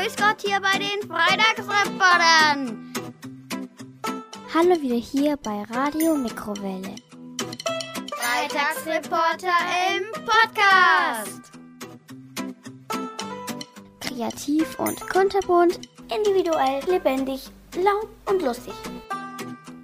grüß 0.00 0.16
Gott 0.16 0.40
hier 0.40 0.60
bei 0.60 0.78
den 0.78 1.08
Freitagsreportern. 1.08 2.92
Hallo 4.54 4.80
wieder 4.80 4.96
hier 4.96 5.36
bei 5.36 5.62
Radio 5.70 6.16
Mikrowelle. 6.16 6.94
Freitagsreporter 8.16 9.52
im 9.90 10.04
Podcast. 10.24 11.52
Kreativ 14.00 14.78
und 14.78 15.00
kunterbunt, 15.10 15.80
individuell, 16.14 16.82
lebendig, 16.88 17.50
laut 17.76 18.08
und 18.26 18.42
lustig. 18.42 18.74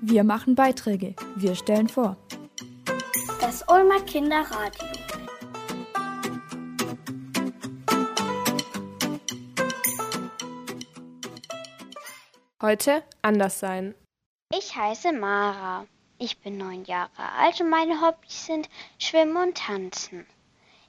Wir 0.00 0.22
machen 0.22 0.54
Beiträge, 0.54 1.16
wir 1.34 1.56
stellen 1.56 1.88
vor. 1.88 2.16
Das 3.40 3.64
Ulmer 3.68 4.00
Kinderradio. 4.00 5.03
Heute 12.62 13.02
anders 13.20 13.58
sein. 13.58 13.96
Ich 14.56 14.76
heiße 14.76 15.12
Mara. 15.12 15.86
Ich 16.18 16.38
bin 16.38 16.56
neun 16.56 16.84
Jahre 16.84 17.32
alt 17.36 17.60
und 17.60 17.68
meine 17.68 18.00
Hobbys 18.00 18.46
sind 18.46 18.68
Schwimmen 18.96 19.36
und 19.36 19.56
Tanzen. 19.56 20.24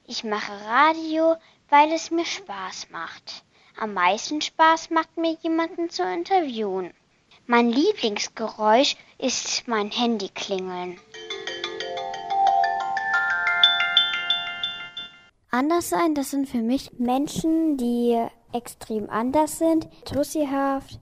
Ich 0.06 0.22
mache 0.22 0.52
Radio, 0.64 1.34
weil 1.68 1.90
es 1.92 2.12
mir 2.12 2.24
Spaß 2.24 2.90
macht. 2.90 3.44
Am 3.76 3.94
meisten 3.94 4.40
Spaß 4.40 4.90
macht 4.90 5.16
mir 5.16 5.36
jemanden 5.42 5.90
zu 5.90 6.04
interviewen. 6.04 6.94
Mein 7.46 7.70
Lieblingsgeräusch 7.70 8.96
ist 9.18 9.66
mein 9.66 9.90
Handy 9.90 10.28
klingeln. 10.28 11.00
Anders 15.50 15.88
sein, 15.88 16.14
das 16.14 16.30
sind 16.30 16.48
für 16.48 16.62
mich 16.62 16.92
Menschen, 16.98 17.76
die 17.76 18.24
extrem 18.52 19.10
anders 19.10 19.58
sind, 19.58 19.88
tussihaft 20.04 21.00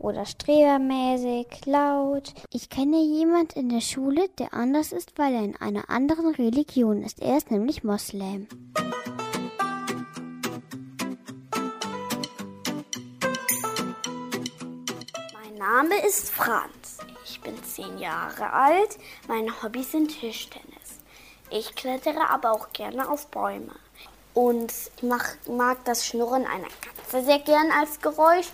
oder 0.00 0.24
strebermäßig, 0.24 1.66
laut. 1.66 2.32
Ich 2.50 2.70
kenne 2.70 3.00
jemand 3.02 3.52
in 3.52 3.68
der 3.68 3.80
Schule, 3.80 4.28
der 4.38 4.54
anders 4.54 4.92
ist, 4.92 5.18
weil 5.18 5.34
er 5.34 5.44
in 5.44 5.56
einer 5.56 5.88
anderen 5.90 6.34
Religion 6.34 7.02
ist. 7.02 7.20
Er 7.20 7.36
ist 7.36 7.50
nämlich 7.50 7.84
Moslem. 7.84 8.48
Mein 15.34 15.54
Name 15.58 16.06
ist 16.06 16.30
Franz. 16.30 16.98
Ich 17.24 17.40
bin 17.42 17.62
zehn 17.62 17.98
Jahre 17.98 18.52
alt. 18.52 18.98
Meine 19.28 19.62
Hobbys 19.62 19.92
sind 19.92 20.08
Tischtennis. 20.08 20.70
Ich 21.50 21.74
klettere 21.74 22.30
aber 22.30 22.52
auch 22.52 22.72
gerne 22.72 23.08
auf 23.08 23.26
Bäume. 23.26 23.74
Und 24.32 24.72
ich 24.96 25.02
mag, 25.02 25.38
mag 25.48 25.84
das 25.84 26.06
Schnurren 26.06 26.46
einer 26.46 26.68
Katze 26.80 27.24
sehr 27.24 27.40
gern 27.40 27.70
als 27.72 28.00
Geräusch. 28.00 28.46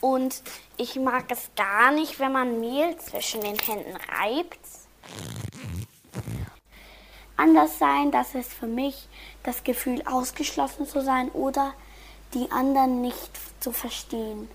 Und 0.00 0.42
ich 0.76 0.96
mag 0.96 1.24
es 1.30 1.50
gar 1.56 1.90
nicht, 1.92 2.18
wenn 2.18 2.32
man 2.32 2.60
Mehl 2.60 2.96
zwischen 2.98 3.40
den 3.40 3.58
Händen 3.58 3.96
reibt. 3.96 4.58
Anders 7.36 7.78
sein, 7.78 8.10
das 8.10 8.34
ist 8.34 8.52
für 8.52 8.66
mich 8.66 9.08
das 9.42 9.62
Gefühl, 9.62 10.02
ausgeschlossen 10.06 10.86
zu 10.86 11.02
sein 11.02 11.30
oder 11.30 11.74
die 12.34 12.50
anderen 12.50 13.02
nicht 13.02 13.30
zu 13.60 13.72
verstehen. 13.72 14.48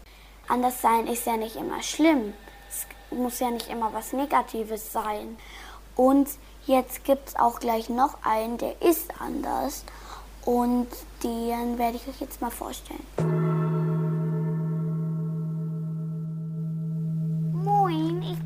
Anders 0.47 0.81
sein 0.81 1.08
ist 1.08 1.25
ja 1.25 1.38
nicht 1.38 1.56
immer 1.56 1.81
schlimm. 1.84 2.34
Es 2.69 2.88
muss 3.16 3.39
ja 3.39 3.52
nicht 3.52 3.69
immer 3.69 3.94
was 3.94 4.14
Negatives 4.14 4.92
sein. 4.92 5.38
Und 5.95 6.28
jetzt 6.66 7.03
gibt 7.03 7.30
es 7.30 7.36
auch 7.36 7.59
gleich 7.59 7.89
noch 7.89 8.17
einen, 8.23 8.58
der 8.58 8.81
ist 8.81 9.14
anders. 9.22 9.86
Und 10.44 10.88
den 11.23 11.78
werde 11.78 11.97
ich 11.97 12.08
euch 12.08 12.19
jetzt 12.19 12.42
mal 12.42 12.52
vorstellen. 12.52 13.50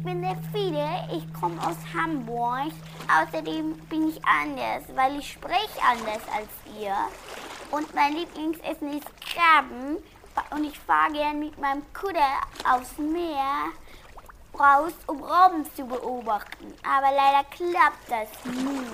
Bin 0.05 0.21
der 0.21 0.37
Fide. 0.53 0.87
Ich 1.11 1.33
komme 1.33 1.59
aus 1.61 1.77
Hamburg. 1.93 2.71
Außerdem 3.09 3.73
bin 3.89 4.09
ich 4.09 4.21
anders, 4.23 4.83
weil 4.93 5.17
ich 5.17 5.31
spreche 5.31 5.81
anders 5.81 6.21
als 6.31 6.47
ihr. 6.79 6.95
Und 7.71 7.93
mein 7.95 8.13
Lieblingsessen 8.13 8.97
ist 8.97 9.07
Krabben. 9.19 9.97
Und 10.51 10.63
ich 10.63 10.77
fahre 10.77 11.11
gern 11.11 11.39
mit 11.39 11.57
meinem 11.57 11.81
Kutter 11.93 12.19
aufs 12.69 12.97
Meer 12.99 13.71
raus, 14.53 14.93
um 15.07 15.23
Robben 15.23 15.65
zu 15.75 15.85
beobachten. 15.85 16.73
Aber 16.83 17.07
leider 17.11 17.43
klappt 17.49 18.09
das 18.09 18.29
nie. 18.53 18.85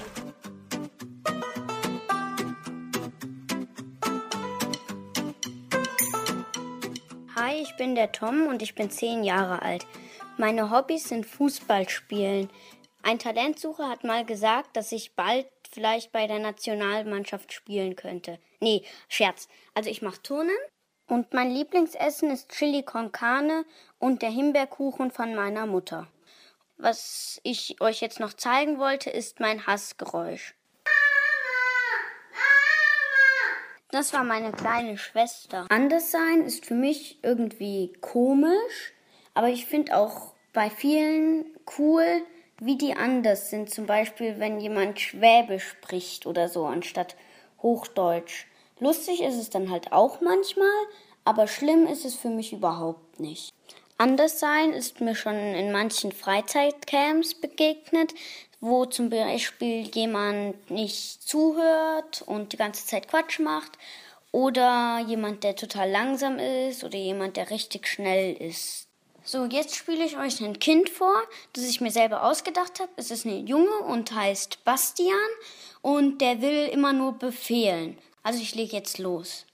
Hi, 7.35 7.55
ich 7.61 7.75
bin 7.75 7.95
der 7.95 8.11
Tom 8.11 8.47
und 8.47 8.61
ich 8.61 8.75
bin 8.75 8.89
zehn 8.89 9.23
Jahre 9.23 9.61
alt. 9.61 9.85
Meine 10.37 10.71
Hobbys 10.71 11.09
sind 11.09 11.25
Fußball 11.25 11.87
spielen. 11.89 12.49
Ein 13.03 13.19
Talentsucher 13.19 13.89
hat 13.89 14.03
mal 14.03 14.25
gesagt, 14.25 14.75
dass 14.75 14.91
ich 14.91 15.15
bald 15.15 15.47
vielleicht 15.71 16.11
bei 16.11 16.27
der 16.27 16.39
Nationalmannschaft 16.39 17.53
spielen 17.53 17.95
könnte. 17.95 18.39
Nee, 18.59 18.83
Scherz. 19.07 19.47
Also 19.73 19.89
ich 19.89 20.01
mache 20.01 20.21
Turnen 20.21 20.57
und 21.07 21.33
mein 21.33 21.51
Lieblingsessen 21.51 22.31
ist 22.31 22.49
Chili 22.49 22.83
con 22.83 23.11
Carne 23.11 23.65
und 23.99 24.21
der 24.21 24.29
Himbeerkuchen 24.29 25.11
von 25.11 25.35
meiner 25.35 25.65
Mutter. 25.65 26.07
Was 26.77 27.39
ich 27.43 27.79
euch 27.81 28.01
jetzt 28.01 28.19
noch 28.19 28.33
zeigen 28.33 28.79
wollte, 28.79 29.09
ist 29.09 29.39
mein 29.39 29.67
Hassgeräusch. 29.67 30.55
Das 33.91 34.13
war 34.13 34.23
meine 34.23 34.53
kleine 34.53 34.97
Schwester. 34.97 35.67
Anderssein 35.69 36.43
ist 36.43 36.65
für 36.65 36.73
mich 36.75 37.19
irgendwie 37.23 37.91
komisch, 37.99 38.93
aber 39.33 39.49
ich 39.49 39.65
finde 39.65 39.97
auch 39.97 40.33
bei 40.53 40.69
vielen 40.69 41.45
cool, 41.77 42.21
wie 42.59 42.77
die 42.77 42.93
anders 42.93 43.49
sind. 43.49 43.69
Zum 43.69 43.85
Beispiel, 43.85 44.39
wenn 44.39 44.59
jemand 44.59 44.99
Schwäbisch 44.99 45.67
spricht 45.67 46.25
oder 46.25 46.47
so, 46.49 46.65
anstatt 46.65 47.15
Hochdeutsch. 47.61 48.45
Lustig 48.79 49.21
ist 49.21 49.35
es 49.35 49.49
dann 49.49 49.69
halt 49.69 49.91
auch 49.91 50.21
manchmal, 50.21 50.67
aber 51.25 51.47
schlimm 51.47 51.87
ist 51.87 52.05
es 52.05 52.15
für 52.15 52.29
mich 52.29 52.53
überhaupt 52.53 53.19
nicht. 53.19 53.53
Anderssein 53.97 54.73
ist 54.73 54.99
mir 54.99 55.13
schon 55.15 55.35
in 55.35 55.71
manchen 55.71 56.11
Freizeitcamps 56.11 57.35
begegnet, 57.35 58.13
wo 58.59 58.85
zum 58.85 59.09
Beispiel 59.09 59.87
jemand 59.93 60.71
nicht 60.71 61.21
zuhört 61.21 62.23
und 62.25 62.53
die 62.53 62.57
ganze 62.57 62.85
Zeit 62.85 63.07
Quatsch 63.07 63.39
macht 63.39 63.77
oder 64.31 65.03
jemand, 65.07 65.43
der 65.43 65.55
total 65.55 65.89
langsam 65.89 66.39
ist 66.39 66.83
oder 66.83 66.97
jemand, 66.97 67.37
der 67.37 67.49
richtig 67.49 67.87
schnell 67.87 68.33
ist. 68.33 68.90
So, 69.31 69.45
jetzt 69.45 69.77
spiele 69.77 70.03
ich 70.03 70.17
euch 70.17 70.41
ein 70.41 70.59
Kind 70.59 70.89
vor, 70.89 71.23
das 71.53 71.63
ich 71.63 71.79
mir 71.79 71.89
selber 71.89 72.23
ausgedacht 72.23 72.81
habe. 72.81 72.91
Es 72.97 73.11
ist 73.11 73.23
ein 73.23 73.47
Junge 73.47 73.77
und 73.77 74.11
heißt 74.11 74.65
Bastian 74.65 75.15
und 75.81 76.19
der 76.19 76.41
will 76.41 76.67
immer 76.67 76.91
nur 76.91 77.13
befehlen. 77.13 77.97
Also 78.23 78.41
ich 78.41 78.55
lege 78.55 78.75
jetzt 78.75 78.97
los. 78.97 79.45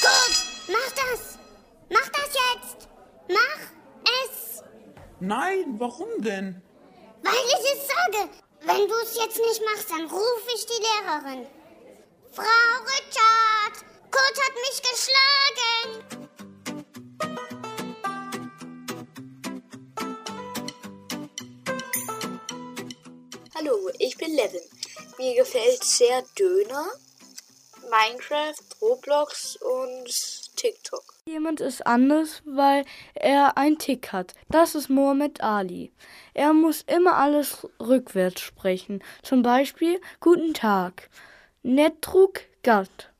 Gut, 0.00 0.36
mach 0.66 0.90
das! 0.96 1.38
Mach 1.90 2.08
das 2.08 2.34
jetzt! 2.34 2.88
Mach 3.28 3.60
es! 4.24 4.64
Nein, 5.20 5.76
warum 5.78 6.08
denn? 6.18 6.60
Weil 7.22 7.34
ich 7.34 7.72
es 7.72 7.86
sage. 7.86 8.30
Wenn 8.62 8.88
du 8.88 8.94
es 9.04 9.16
jetzt 9.16 9.38
nicht 9.38 9.62
machst, 9.64 9.92
dann 9.92 10.06
rufe 10.06 10.50
ich 10.56 10.66
die 10.66 10.82
Lehrerin. 10.82 11.46
Frau 12.32 12.82
Richard, 12.82 13.84
Kurt 14.10 14.44
hat 14.44 14.54
mich 14.56 14.82
geschlagen. 14.82 16.23
Hallo, 23.64 23.88
ich 23.98 24.16
bin 24.18 24.34
Levin. 24.34 24.60
Mir 25.16 25.36
gefällt 25.36 25.82
sehr 25.82 26.22
Döner, 26.38 26.86
Minecraft, 27.82 28.82
Roblox 28.82 29.56
und 29.56 30.56
TikTok. 30.56 31.02
Jemand 31.24 31.60
ist 31.60 31.86
anders, 31.86 32.42
weil 32.44 32.84
er 33.14 33.56
einen 33.56 33.78
Tick 33.78 34.12
hat. 34.12 34.34
Das 34.50 34.74
ist 34.74 34.90
Mohammed 34.90 35.40
Ali. 35.40 35.92
Er 36.34 36.52
muss 36.52 36.82
immer 36.82 37.16
alles 37.16 37.66
rückwärts 37.80 38.40
sprechen. 38.42 39.02
Zum 39.22 39.42
Beispiel 39.42 40.00
Guten 40.20 40.52
Tag. 40.52 41.08
Netrug 41.62 42.40
Gatt. 42.62 43.12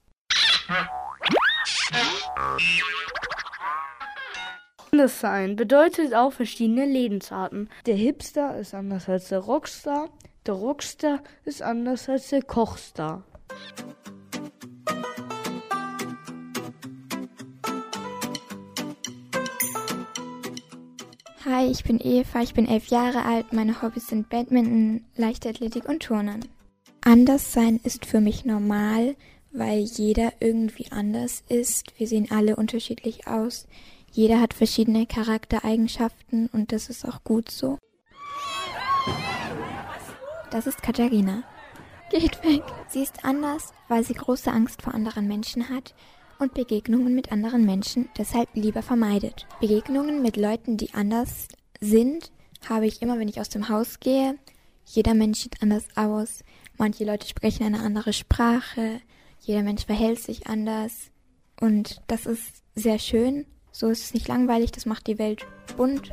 Anders 4.92 5.20
sein 5.20 5.56
bedeutet 5.56 6.14
auch 6.14 6.32
verschiedene 6.32 6.84
Lebensarten. 6.84 7.70
Der 7.86 7.96
Hipster 7.96 8.58
ist 8.58 8.74
anders 8.74 9.08
als 9.08 9.28
der 9.28 9.38
Rockstar. 9.40 10.10
Der 10.46 10.54
Rockstar 10.54 11.22
ist 11.46 11.62
anders 11.62 12.06
als 12.06 12.28
der 12.28 12.42
Kochstar. 12.42 13.24
Hi, 21.46 21.70
ich 21.70 21.84
bin 21.84 21.98
Eva, 21.98 22.42
ich 22.42 22.52
bin 22.52 22.68
elf 22.68 22.88
Jahre 22.88 23.24
alt. 23.24 23.54
Meine 23.54 23.80
Hobbys 23.80 24.08
sind 24.08 24.28
Badminton, 24.28 25.06
Leichtathletik 25.16 25.88
und 25.88 26.02
Turnen. 26.02 26.44
Anderssein 27.00 27.80
ist 27.82 28.04
für 28.04 28.20
mich 28.20 28.44
normal, 28.44 29.16
weil 29.50 29.78
jeder 29.78 30.34
irgendwie 30.40 30.92
anders 30.92 31.42
ist. 31.48 31.98
Wir 31.98 32.06
sehen 32.06 32.30
alle 32.30 32.56
unterschiedlich 32.56 33.26
aus. 33.26 33.66
Jeder 34.12 34.40
hat 34.40 34.52
verschiedene 34.52 35.06
Charaktereigenschaften 35.06 36.50
und 36.52 36.70
das 36.70 36.90
ist 36.90 37.06
auch 37.06 37.24
gut 37.24 37.50
so. 37.50 37.78
Das 40.54 40.68
ist 40.68 40.84
Katharina. 40.84 41.42
Geht 42.12 42.44
weg. 42.44 42.62
Sie 42.86 43.02
ist 43.02 43.24
anders, 43.24 43.72
weil 43.88 44.04
sie 44.04 44.14
große 44.14 44.52
Angst 44.52 44.82
vor 44.82 44.94
anderen 44.94 45.26
Menschen 45.26 45.68
hat 45.68 45.96
und 46.38 46.54
Begegnungen 46.54 47.12
mit 47.12 47.32
anderen 47.32 47.64
Menschen 47.66 48.08
deshalb 48.16 48.48
lieber 48.54 48.80
vermeidet. 48.80 49.48
Begegnungen 49.60 50.22
mit 50.22 50.36
Leuten, 50.36 50.76
die 50.76 50.94
anders 50.94 51.48
sind, 51.80 52.30
habe 52.68 52.86
ich 52.86 53.02
immer, 53.02 53.18
wenn 53.18 53.26
ich 53.26 53.40
aus 53.40 53.48
dem 53.48 53.68
Haus 53.68 53.98
gehe. 53.98 54.38
Jeder 54.84 55.14
Mensch 55.14 55.40
sieht 55.40 55.60
anders 55.60 55.88
aus. 55.96 56.44
Manche 56.78 57.04
Leute 57.04 57.26
sprechen 57.26 57.66
eine 57.66 57.80
andere 57.80 58.12
Sprache. 58.12 59.00
Jeder 59.40 59.64
Mensch 59.64 59.86
verhält 59.86 60.20
sich 60.20 60.46
anders. 60.46 61.10
Und 61.60 62.00
das 62.06 62.26
ist 62.26 62.62
sehr 62.76 63.00
schön. 63.00 63.44
So 63.72 63.88
ist 63.88 64.04
es 64.04 64.14
nicht 64.14 64.28
langweilig. 64.28 64.70
Das 64.70 64.86
macht 64.86 65.08
die 65.08 65.18
Welt 65.18 65.44
bunt. 65.76 66.12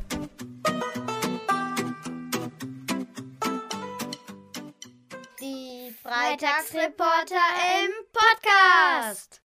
Die 6.21 6.37
Freitagsreporter 6.37 7.35
im 7.83 7.91
Podcast. 8.13 9.40